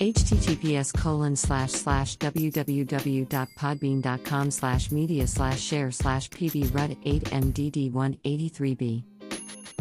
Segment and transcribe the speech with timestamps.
[0.00, 9.04] https colon slash slash www.podbean.com slash media slash share slash pbrud 8mdd183b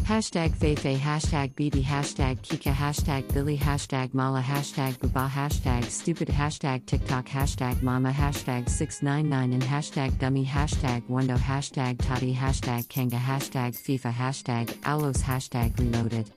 [0.09, 6.83] Hashtag Feifei, hashtag Bibi, hashtag Kika, hashtag Billy, hashtag Mala, hashtag Baba, hashtag Stupid, hashtag
[6.87, 13.77] TikTok, hashtag Mama, hashtag 699 and hashtag Dummy, hashtag Wendo, hashtag Toddy, hashtag Kanga, hashtag
[13.77, 16.31] FIFA, hashtag Alos, hashtag Reloaded.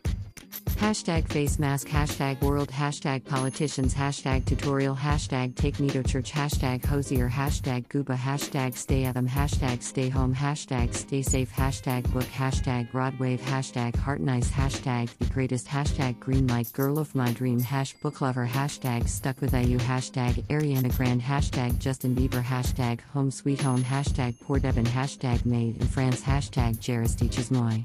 [0.83, 6.85] Hashtag face mask, hashtag world, hashtag politicians, hashtag tutorial, hashtag take me to church, hashtag
[6.85, 12.25] Hozier, hashtag gooba, hashtag stay at them, hashtag stay home, hashtag stay safe, hashtag book,
[12.25, 17.61] hashtag broadwave, hashtag heart nice, hashtag the greatest, hashtag green light, girl of my dream,
[17.61, 23.31] hash book lover, hashtag stuck with IU, hashtag Ariana Grande, hashtag Justin Bieber, hashtag home
[23.31, 27.79] sweet home, hashtag poor Devin, hashtag made in France, hashtag Jairus teaches moi.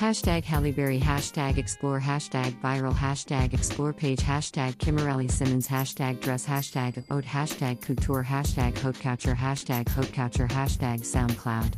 [0.00, 6.46] Hashtag Halle Berry, hashtag explore, hashtag viral, hashtag explore page, hashtag Kimberly Simmons, hashtag dress,
[6.46, 11.74] hashtag oat, hashtag couture, hashtag haute couture, hashtag haute couture, hashtag SoundCloud.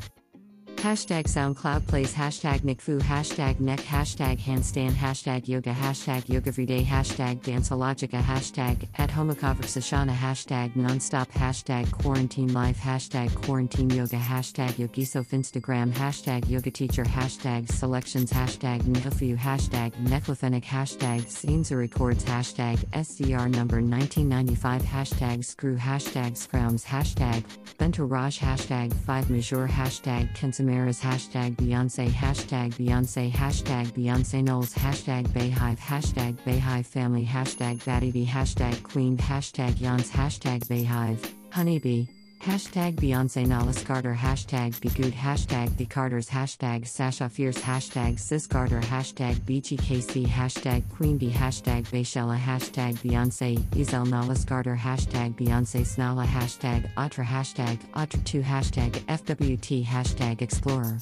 [0.83, 7.41] Hashtag SoundCloud plays hashtag NickFu hashtag neck hashtag handstand hashtag yoga hashtag yoga everyday hashtag
[7.43, 15.93] danceologica hashtag at homoconversationa hashtag nonstop hashtag quarantine life hashtag quarantine yoga hashtag yogisof Instagram
[15.93, 23.81] hashtag yoga teacher hashtag selections hashtag nihafu hashtag neclofenic hashtag Sainza records hashtag SCR number
[23.81, 27.45] 1995 hashtag screw hashtag scroums hashtag
[27.79, 35.29] Bentourage hashtag 5 major hashtag Kensame Ramirez hashtag Beyonce hashtag Beyonce hashtag Beyonce Knowles hashtag
[35.29, 43.47] Beyhive hashtag Beyhive family hashtag Batty hashtag Queen hashtag Yans hashtag Beyhive Honeybee Hashtag Beyonce
[43.47, 44.19] Nollis Carter.
[44.21, 45.15] Hashtag Be Good.
[45.15, 46.29] Hashtag The Carters.
[46.29, 47.59] Hashtag Sasha Fierce.
[47.59, 48.81] Hashtag Sis Carter.
[48.81, 51.31] Hashtag BGKC Hashtag Queen Bee.
[51.31, 54.77] Hashtag Beychella Hashtag Beyonce Izel Nollis Carter.
[54.77, 56.27] Hashtag Beyonce Snala.
[56.27, 60.99] Hashtag Atra Hashtag Atra2 Hashtag FWT Hashtag Explorer.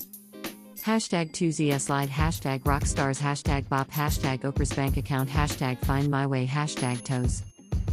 [0.84, 3.90] Hashtag 2ZS Slide Hashtag Rockstars Hashtag Bop.
[3.90, 5.30] Hashtag Oprah's Bank Account.
[5.30, 6.46] Hashtag Find My Way.
[6.46, 7.42] Hashtag Toes.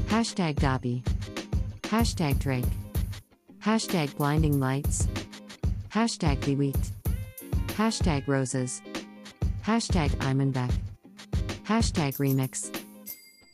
[0.07, 1.01] Hashtag Dobby.
[1.83, 2.65] Hashtag Drake
[3.63, 5.07] Hashtag blinding lights.
[5.89, 6.91] Hashtag Beweeked.
[7.77, 8.81] Hashtag roses.
[9.65, 10.71] Hashtag Imanbek.
[11.65, 12.71] Hashtag remix.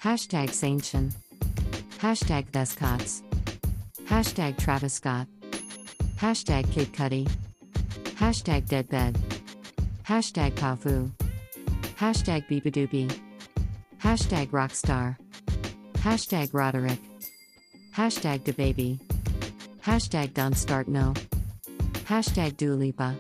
[0.03, 1.13] Hashtag Saintchen.
[1.99, 3.23] Hashtag Vescots.
[4.05, 5.27] Hashtag Travis Scott.
[6.17, 7.27] Hashtag Kid Cudi.
[8.15, 9.17] Hashtag Deadbed.
[10.03, 11.09] Hashtag Pafu.
[11.97, 13.17] Hashtag beabadoobee.
[14.01, 15.17] Hashtag Rockstar.
[16.03, 16.99] Hashtag Roderick.
[17.95, 18.99] Hashtag DaBaby.
[19.85, 21.13] Hashtag Don't Start No.
[22.05, 23.17] Hashtag Dua Lipa.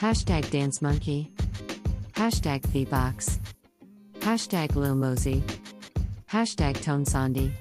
[0.00, 1.30] Hashtag Dance Monkey.
[2.14, 3.38] Hashtag Feebox.
[4.18, 5.40] Hashtag Lil Mosey.
[6.32, 7.52] Hashtag Tones and I.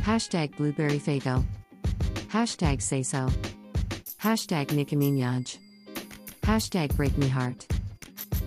[0.00, 1.42] Hashtag Blueberry Faygo.
[2.28, 3.30] Hashtag Say So.
[4.22, 5.56] Hashtag Nicki Minaj.
[6.42, 7.66] Hashtag Break Me Heart.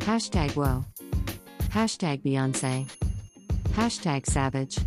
[0.06, 0.86] Hashtag Whoa.
[1.70, 2.88] Hashtag Beyonce.
[3.72, 4.78] Hashtag Savage.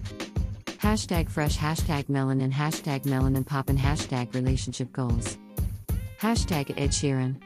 [0.87, 5.37] Hashtag fresh, hashtag melanin, hashtag melanin poppin, hashtag relationship goals.
[6.21, 7.43] Hashtag Ed Sheeran.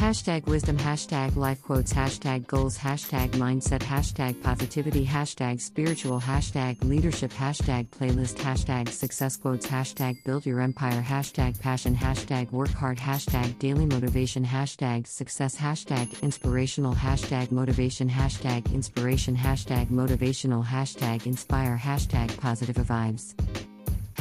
[0.00, 7.30] Hashtag wisdom, hashtag life quotes, hashtag goals, hashtag mindset, hashtag positivity, hashtag spiritual, hashtag leadership,
[7.30, 13.58] hashtag playlist, hashtag success quotes, hashtag build your empire, hashtag passion, hashtag work hard, hashtag
[13.58, 22.34] daily motivation, hashtag success, hashtag inspirational, hashtag motivation, hashtag inspiration, hashtag motivational, hashtag inspire, hashtag
[22.40, 23.34] positive vibes.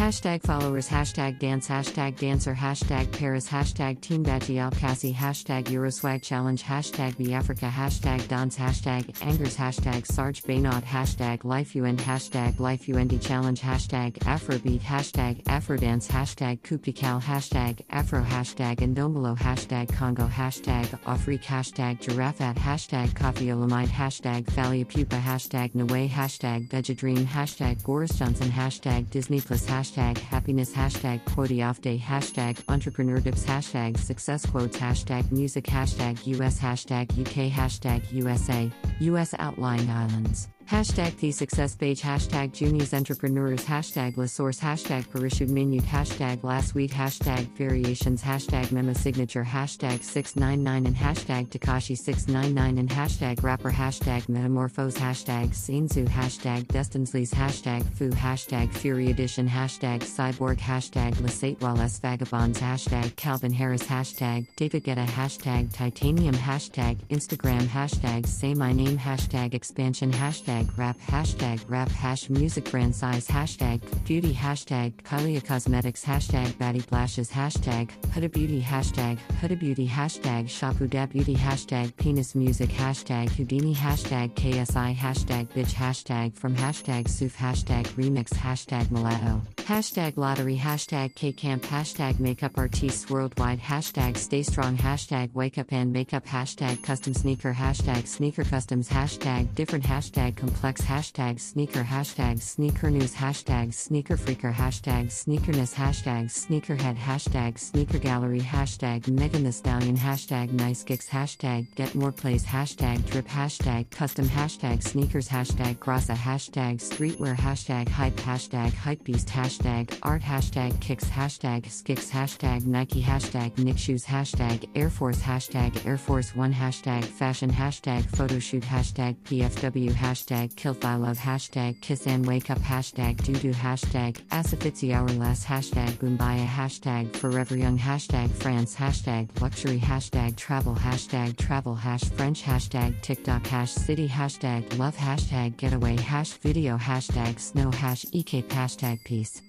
[0.09, 6.64] Hashtag followers, hashtag dance, hashtag dancer, hashtag Paris, hashtag Team Badgie Alcassi, hashtag Euroswag Challenge,
[6.64, 12.90] hashtag Be Africa, hashtag Dance, hashtag Angers, hashtag Sarge Baynod, hashtag Life UN, hashtag Life
[12.90, 20.88] UND Challenge, hashtag Afrobeat, hashtag Afrodance, hashtag Kupikal, hashtag Afro, hashtag Ndombolo, hashtag Congo, hashtag
[21.06, 28.18] Afrique, hashtag Giraffe hashtag Koffi Olomide, hashtag Fally Ipupa, hashtag Nwe, hashtag Vegedream, hashtag Boris
[28.18, 33.98] Johnson, hashtag Disney Plus, hashtag hashtag happiness, hashtag quote off day, hashtag entrepreneur tips, hashtag
[33.98, 40.48] success quotes, hashtag music, hashtag US, hashtag UK, hashtag USA, US outlying islands.
[40.69, 46.75] Hashtag the success page, hashtag Juniors entrepreneurs, hashtag La Source, hashtag Parishud Minute, hashtag last
[46.75, 53.71] week, hashtag variations, hashtag memo signature, hashtag 699 and hashtag Takashi 699 and hashtag rapper,
[53.71, 62.00] hashtag metamorphose, hashtag Sainzu, hashtag Destinsleys, hashtag Foo, hashtag Fury Edition, hashtag Cyborg, hashtag Lasatewales
[62.00, 69.00] Vagabonds, hashtag Calvin Harris, hashtag David Guetta, hashtag Titanium, hashtag Instagram, hashtag Say My Name,
[69.00, 75.44] hashtag Expansion, hashtag hashtag rap hashtag rap hash music brand size hashtag beauty hashtag Kylie
[75.45, 82.35] Cosmetics hashtag Batty Blashes hashtag Huda Beauty hashtag Huda Beauty hashtag Shapuda Beauty hashtag Penis
[82.35, 89.41] Music hashtag Houdini hashtag KSI hashtag bitch hashtag from hashtag Soof hashtag remix hashtag mulatto
[89.69, 95.94] hashtag lottery hashtag K-camp hashtag makeup artists worldwide hashtag stay strong hashtag wake up and
[95.94, 102.89] makeup hashtag custom sneaker hashtag sneaker customs hashtag different hashtag complex hashtag sneaker hashtag sneaker
[102.89, 109.95] news hashtag sneaker freaker hashtag sneakerness hashtag sneakerhead hashtag sneaker gallery hashtag Megan Thee Stallion
[109.95, 116.16] hashtag nice kicks hashtag get more plays hashtag drip hashtag custom hashtag sneakers hashtag grasa
[116.16, 119.58] hashtag streetwear hashtag hype hashtag hypebeast hashtag
[120.03, 125.97] art hashtag kicks hashtag skicks hashtag Nike hashtag Nick shoes hashtag Air Force hashtag Air
[125.97, 132.59] Force One hashtag fashion hashtag photoshoot hashtag PFW hashtag Kilthylove hashtag kiss and wake up
[132.59, 140.35] hashtag doo hashtag Asafitzi hourless hashtag Boombaya hashtag forever young hashtag France hashtag luxury hashtag
[140.35, 146.77] travel hashtag travel hash French hashtag TikTok hash city hashtag love hashtag getaway hash video
[146.77, 149.41] hashtag snow hash EK hashtag peace.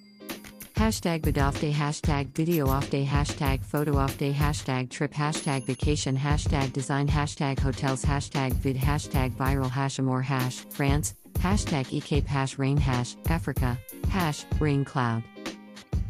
[0.75, 5.65] Hashtag vid off day, hashtag video off day, hashtag photo off day, hashtag trip, hashtag
[5.65, 12.25] vacation, hashtag design, hashtag hotels, hashtag vid, hashtag viral, hash more hash, France, hashtag ecape
[12.25, 13.77] hash rain hash, Africa,
[14.09, 15.23] hash rain cloud.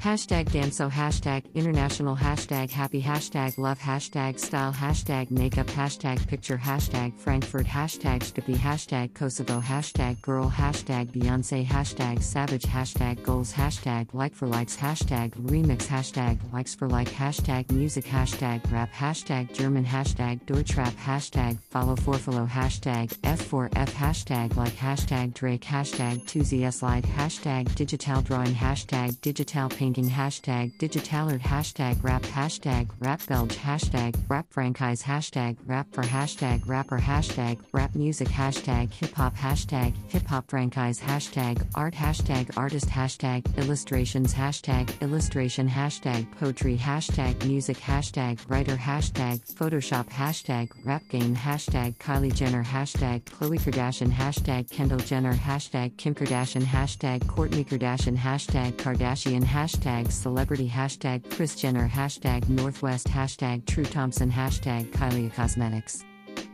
[0.01, 7.15] Hashtag Danso hashtag international hashtag happy hashtag love hashtag style hashtag makeup hashtag picture hashtag
[7.19, 14.33] Frankfurt hashtag Skippy hashtag Kosovo hashtag girl hashtag Beyonce hashtag savage hashtag goals hashtag like
[14.33, 20.43] for likes hashtag remix hashtag likes for like hashtag music hashtag rap hashtag German hashtag
[20.47, 27.75] Deutschrap hashtag follow for follow hashtag F4F hashtag like hashtag Drake hashtag 2ZS slide hashtag
[27.75, 35.03] digital drawing hashtag digital painting hashtag digitalert hashtag rap hashtag rap belge hashtag rap franchise
[35.03, 40.97] hashtag rap for hashtag rapper hashtag rap music hashtag hip hop hashtag hip hop franchise
[41.01, 49.41] hashtag art hashtag artist hashtag illustrations hashtag illustration hashtag poetry hashtag music hashtag writer hashtag
[49.55, 56.15] photoshop hashtag rap game hashtag Kylie Jenner hashtag Khloe Kardashian hashtag Kendall Jenner hashtag Kim
[56.15, 59.80] Kardashian hashtag Kourtney Kardashian hashtag Kardashian hashtag
[60.11, 66.03] celebrity hashtag Kris Jenner hashtag Northwest hashtag True Thompson hashtag Kylie Cosmetics.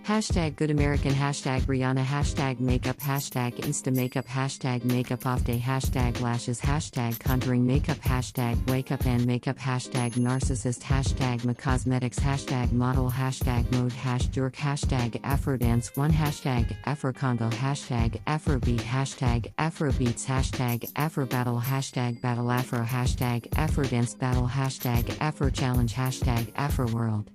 [0.08, 6.22] Hashtag Good American Hashtag Rihanna Hashtag Makeup Hashtag Insta Makeup Hashtag Makeup Off Day Hashtag
[6.22, 13.12] Lashes Hashtag Contouring Makeup Hashtag Wake Up and Makeup Hashtag Narcissist Hashtag McCosmetics Hashtag Model
[13.12, 21.62] Hashtag Mode Hash Jerk Hashtag Afrodance 1 Hashtag Afrocongo Hashtag Afrobeat Hashtag Afrobeats Hashtag Afrobattle
[21.62, 27.26] Hashtag Battle Afro Hashtag Afrodance Battle Hashtag Afro Challenge Hashtag Afroworld